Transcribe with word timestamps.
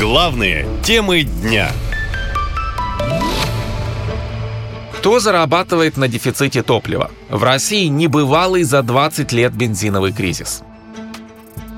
Главные 0.00 0.66
темы 0.82 1.24
дня. 1.24 1.72
Кто 4.94 5.20
зарабатывает 5.20 5.98
на 5.98 6.08
дефиците 6.08 6.62
топлива? 6.62 7.10
В 7.28 7.44
России 7.44 7.84
небывалый 7.88 8.62
за 8.62 8.82
20 8.82 9.30
лет 9.32 9.52
бензиновый 9.52 10.14
кризис. 10.14 10.62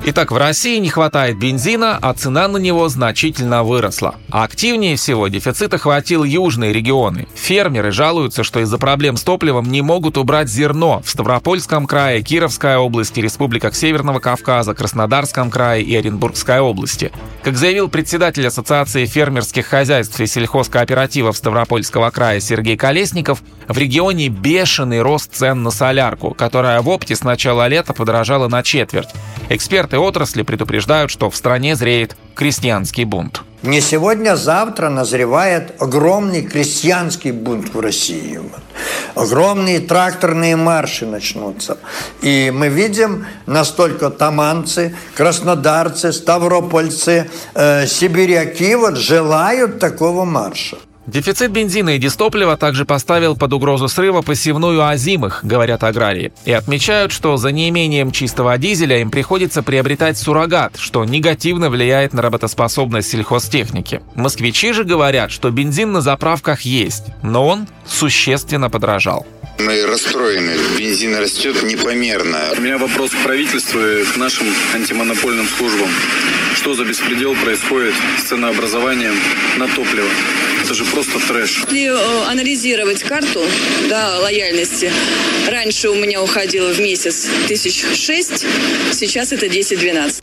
Итак, 0.05 0.33
в 0.33 0.37
России 0.37 0.79
не 0.79 0.89
хватает 0.89 1.39
бензина, 1.39 1.97
а 2.03 2.13
цена 2.13 2.49
на 2.49 2.57
него 2.57 2.89
значительно 2.89 3.63
выросла. 3.63 4.17
А 4.31 4.43
активнее 4.43 4.97
всего 4.97 5.29
дефицит 5.29 5.73
охватил 5.75 6.25
южные 6.25 6.73
регионы. 6.73 7.29
Фермеры 7.37 7.93
жалуются, 7.93 8.43
что 8.43 8.59
из-за 8.59 8.79
проблем 8.79 9.17
с 9.17 9.23
топливом 9.23 9.71
не 9.71 9.81
могут 9.81 10.19
убрать 10.19 10.49
зерно 10.49 11.03
в 11.05 11.09
Ставропольском 11.09 11.87
крае, 11.87 12.21
Кировской 12.23 12.77
области, 12.77 13.21
республиках 13.21 13.77
Северного 13.77 14.19
Кавказа, 14.19 14.75
Краснодарском 14.75 15.53
крае 15.53 15.85
и 15.85 15.95
Оренбургской 15.95 16.59
области. 16.59 17.13
Как 17.45 17.57
заявил 17.57 17.89
председатель 17.89 18.47
Ассоциации 18.47 19.07
фермерских 19.07 19.67
хозяйств 19.67 20.19
и 20.19 20.27
сельхозкооперативов 20.27 21.37
Ставропольского 21.37 22.11
края 22.11 22.41
Сергей 22.41 22.77
Колесников, 22.77 23.41
в 23.69 23.79
регионе 23.79 24.29
бешеный 24.29 25.01
рост 25.01 25.33
цен 25.33 25.63
на 25.63 25.71
солярку, 25.71 26.35
которая 26.35 26.83
в 26.83 26.89
опте 26.89 27.15
с 27.15 27.23
начала 27.23 27.69
лета 27.69 27.93
подорожала 27.93 28.49
на 28.49 28.65
четверть. 28.65 29.11
Эксперты 29.55 29.99
отрасли 29.99 30.41
предупреждают, 30.41 31.11
что 31.11 31.29
в 31.29 31.37
стране 31.37 31.77
зреет 31.77 32.17
крестьянский 32.35 33.05
бунт. 33.05 33.43
Не 33.63 33.83
сегодня, 33.83 34.31
а 34.33 34.37
завтра 34.37 34.89
назревает 34.89 35.75
огромный 35.79 36.41
крестьянский 36.41 37.33
бунт 37.33 37.75
в 37.75 37.79
России. 37.79 38.41
Огромные 39.15 39.81
тракторные 39.81 40.57
марши 40.57 41.05
начнутся. 41.05 41.77
И 42.23 42.51
мы 42.51 42.69
видим, 42.69 43.27
настолько 43.45 44.09
таманцы, 44.09 44.97
краснодарцы, 45.15 46.15
ставропольцы, 46.15 47.31
э, 47.53 47.87
сибиряки 47.87 48.75
вот 48.75 48.97
желают 48.97 49.79
такого 49.79 50.25
марша. 50.25 50.79
Дефицит 51.07 51.51
бензина 51.51 51.97
и 51.97 51.99
дистоплива 51.99 52.57
также 52.57 52.85
поставил 52.85 53.37
под 53.37 53.53
угрозу 53.53 53.89
срыва 53.89 54.23
посевную 54.23 54.87
озимых, 54.87 55.41
говорят 55.43 55.83
аграрии, 55.83 56.33
и 56.45 56.53
отмечают, 56.53 57.11
что 57.11 57.37
за 57.37 57.51
неимением 57.51 58.13
чистого 58.13 58.57
дизеля 58.57 59.01
им 59.01 59.11
приходится 59.11 59.65
приобретать 59.65 60.17
суррогат, 60.17 60.77
что 60.77 61.05
негативно 61.05 61.71
влияет 61.71 62.13
на 62.13 62.23
работоспособность 62.23 63.11
сельхозтехники. 63.11 64.01
Москвичи 64.15 64.73
же 64.73 64.85
говорят, 64.85 65.33
что 65.33 65.51
бензин 65.51 65.91
на 65.91 66.03
заправках 66.03 66.61
есть, 66.63 67.07
но 67.23 67.49
он 67.49 67.67
существенно 67.85 68.71
подорожал. 68.71 69.27
Мы 69.59 69.87
расстроены. 69.87 70.57
Бензин 70.79 71.17
растет 71.17 71.63
непомерно. 71.63 72.53
У 72.57 72.61
меня 72.61 72.79
вопрос 72.79 73.11
к 73.11 73.23
правительству 73.23 73.81
и 73.81 74.05
к 74.05 74.17
нашим 74.17 74.47
антимонопольным 74.75 75.47
службам. 75.47 75.89
Что 76.55 76.75
за 76.75 76.85
беспредел 76.85 77.35
происходит 77.37 77.95
с 78.19 78.29
ценообразованием 78.29 79.15
на 79.59 79.69
топливо? 79.69 80.09
Это 80.63 80.75
же 80.75 80.85
просто 80.85 81.19
трэш. 81.19 81.65
Если 81.71 81.87
э, 81.87 82.25
анализировать 82.29 83.03
карту 83.03 83.45
да, 83.89 84.19
лояльности, 84.21 84.93
раньше 85.49 85.91
у 85.91 85.95
меня 85.95 86.23
уходило 86.23 86.73
в 86.73 86.81
месяц 86.81 87.29
тысяч 87.49 87.85
шесть, 87.97 88.47
сейчас 88.93 89.33
это 89.33 89.47
10-12. 89.47 90.23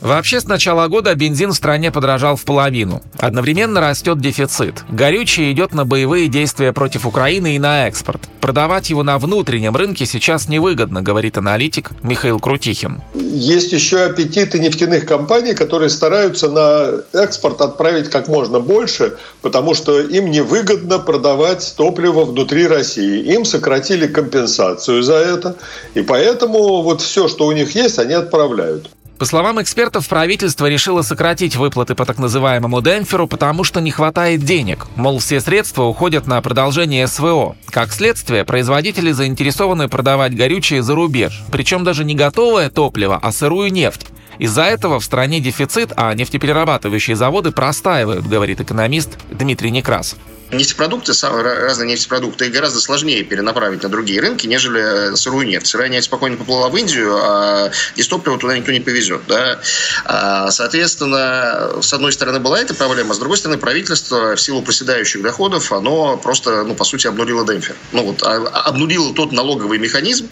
Вообще, 0.00 0.40
с 0.40 0.46
начала 0.46 0.86
года 0.86 1.14
бензин 1.16 1.50
в 1.50 1.54
стране 1.54 1.90
подорожал 1.90 2.36
в 2.36 2.44
половину. 2.44 3.02
Одновременно 3.18 3.80
растет 3.80 4.20
дефицит. 4.20 4.84
Горючее 4.88 5.50
идет 5.50 5.74
на 5.74 5.84
боевые 5.84 6.28
действия 6.28 6.72
против 6.72 7.04
Украины 7.04 7.56
и 7.56 7.58
на 7.58 7.88
экспорт. 7.88 8.22
Продавать 8.40 8.90
его 8.90 9.02
на 9.02 9.18
внутреннем 9.18 9.74
рынке 9.74 10.06
сейчас 10.06 10.48
невыгодно, 10.48 11.02
говорит 11.02 11.36
аналитик 11.36 11.90
Михаил 12.02 12.38
Крутихин. 12.38 13.02
Есть 13.14 13.72
еще 13.72 14.04
аппетиты 14.04 14.60
нефтяных 14.60 15.04
компаний, 15.04 15.54
которые 15.54 15.90
стараются 15.90 16.48
на 16.48 17.02
экспорт 17.12 17.60
отправить 17.60 18.08
как 18.08 18.28
можно 18.28 18.60
больше, 18.60 19.16
потому 19.42 19.74
что 19.74 20.00
им 20.00 20.30
невыгодно 20.30 21.00
продавать 21.00 21.74
топливо 21.76 22.24
внутри 22.24 22.68
России. 22.68 23.34
Им 23.34 23.44
сократили 23.44 24.06
компенсацию 24.06 25.02
за 25.02 25.16
это, 25.16 25.56
и 25.94 26.02
поэтому 26.02 26.82
вот 26.82 27.00
все, 27.00 27.26
что 27.26 27.46
у 27.46 27.52
них 27.52 27.74
есть, 27.74 27.98
они 27.98 28.14
отправляют. 28.14 28.90
По 29.18 29.24
словам 29.24 29.60
экспертов, 29.60 30.06
правительство 30.06 30.66
решило 30.66 31.02
сократить 31.02 31.56
выплаты 31.56 31.96
по 31.96 32.06
так 32.06 32.18
называемому 32.18 32.80
демпферу, 32.80 33.26
потому 33.26 33.64
что 33.64 33.80
не 33.80 33.90
хватает 33.90 34.42
денег. 34.42 34.86
Мол, 34.94 35.18
все 35.18 35.40
средства 35.40 35.82
уходят 35.84 36.28
на 36.28 36.40
продолжение 36.40 37.08
СВО. 37.08 37.56
Как 37.66 37.92
следствие, 37.92 38.44
производители 38.44 39.10
заинтересованы 39.10 39.88
продавать 39.88 40.36
горючее 40.36 40.84
за 40.84 40.94
рубеж. 40.94 41.42
Причем 41.50 41.82
даже 41.82 42.04
не 42.04 42.14
готовое 42.14 42.70
топливо, 42.70 43.18
а 43.20 43.32
сырую 43.32 43.72
нефть. 43.72 44.06
Из-за 44.38 44.62
этого 44.62 45.00
в 45.00 45.04
стране 45.04 45.40
дефицит, 45.40 45.92
а 45.96 46.14
нефтеперерабатывающие 46.14 47.16
заводы 47.16 47.50
простаивают, 47.50 48.24
говорит 48.24 48.60
экономист 48.60 49.18
Дмитрий 49.32 49.72
Некрасов. 49.72 50.18
Нефтепродукты, 50.50 51.12
разные 51.22 51.90
нефтепродукты 51.90 52.48
гораздо 52.48 52.80
сложнее 52.80 53.22
перенаправить 53.22 53.82
на 53.82 53.90
другие 53.90 54.20
рынки, 54.20 54.46
нежели 54.46 55.14
сырую 55.14 55.46
нефть. 55.46 55.66
Сырая 55.66 55.90
нефть 55.90 56.06
спокойно 56.06 56.38
поплыла 56.38 56.70
в 56.70 56.76
Индию, 56.76 57.18
а 57.20 57.70
дистопливо 57.96 58.38
туда 58.38 58.56
никто 58.56 58.72
не 58.72 58.80
повезет. 58.80 59.20
Да? 59.28 59.60
А, 60.06 60.50
соответственно, 60.50 61.82
с 61.82 61.92
одной 61.92 62.12
стороны 62.12 62.40
была 62.40 62.60
эта 62.60 62.72
проблема, 62.74 63.12
с 63.12 63.18
другой 63.18 63.36
стороны 63.36 63.58
правительство 63.58 64.36
в 64.36 64.40
силу 64.40 64.62
проседающих 64.62 65.20
доходов, 65.20 65.70
оно 65.70 66.16
просто, 66.16 66.64
ну, 66.64 66.74
по 66.74 66.84
сути, 66.84 67.06
обнулило 67.06 67.46
демпфер. 67.46 67.76
Ну, 67.92 68.04
вот, 68.04 68.22
а, 68.22 68.36
обнулило 68.64 69.12
тот 69.12 69.32
налоговый 69.32 69.78
механизм, 69.78 70.30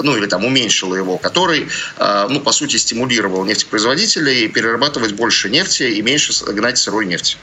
ну, 0.00 0.16
или 0.16 0.26
там 0.26 0.44
уменьшило 0.44 0.94
его, 0.94 1.18
который, 1.18 1.68
ну, 1.98 2.40
по 2.40 2.52
сути, 2.52 2.76
стимулировал 2.76 3.44
нефтепроизводителей 3.44 4.48
перерабатывать 4.48 5.12
больше 5.12 5.50
нефти 5.50 5.82
и 5.82 6.02
меньше 6.02 6.32
гнать 6.52 6.78
сырой 6.78 7.06
нефти. 7.06 7.36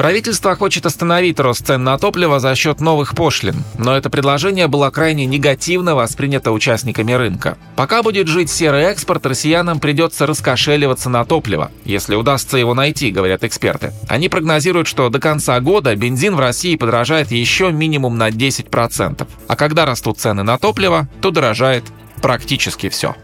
Правительство 0.00 0.56
хочет 0.56 0.86
остановить 0.86 1.38
рост 1.40 1.66
цен 1.66 1.84
на 1.84 1.98
топливо 1.98 2.40
за 2.40 2.54
счет 2.54 2.80
новых 2.80 3.14
пошлин, 3.14 3.56
но 3.76 3.94
это 3.94 4.08
предложение 4.08 4.66
было 4.66 4.88
крайне 4.88 5.26
негативно 5.26 5.94
воспринято 5.94 6.52
участниками 6.52 7.12
рынка. 7.12 7.58
Пока 7.76 8.02
будет 8.02 8.26
жить 8.26 8.48
серый 8.48 8.84
экспорт, 8.84 9.26
россиянам 9.26 9.78
придется 9.78 10.24
раскошеливаться 10.26 11.10
на 11.10 11.26
топливо, 11.26 11.70
если 11.84 12.14
удастся 12.14 12.56
его 12.56 12.72
найти, 12.72 13.10
говорят 13.10 13.44
эксперты. 13.44 13.92
Они 14.08 14.30
прогнозируют, 14.30 14.88
что 14.88 15.10
до 15.10 15.20
конца 15.20 15.60
года 15.60 15.94
бензин 15.94 16.34
в 16.34 16.40
России 16.40 16.76
подорожает 16.76 17.30
еще 17.30 17.70
минимум 17.70 18.16
на 18.16 18.30
10%. 18.30 19.28
А 19.48 19.54
когда 19.54 19.84
растут 19.84 20.18
цены 20.18 20.42
на 20.42 20.56
топливо, 20.56 21.08
то 21.20 21.30
дорожает 21.30 21.84
практически 22.22 22.88
все. 22.88 23.14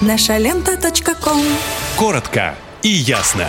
Наша 0.00 0.36
лента. 0.36 0.78
Коротко 1.96 2.54
и 2.84 2.90
ясно. 2.90 3.48